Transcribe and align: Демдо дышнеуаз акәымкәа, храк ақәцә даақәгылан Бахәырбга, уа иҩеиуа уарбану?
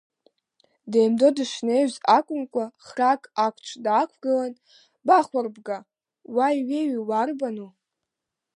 Демдо 0.91 1.27
дышнеуаз 1.35 1.93
акәымкәа, 2.17 2.65
храк 2.85 3.21
ақәцә 3.45 3.75
даақәгылан 3.85 4.53
Бахәырбга, 5.07 5.77
уа 6.35 6.47
иҩеиуа 6.57 7.07
уарбану? 7.09 7.69